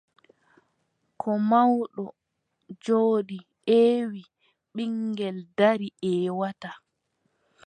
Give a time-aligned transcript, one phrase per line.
[1.19, 2.03] Ko mawɗo
[2.83, 4.21] jooɗi ƴeewi,
[4.75, 6.77] ɓiŋngel darii ƴeewataa.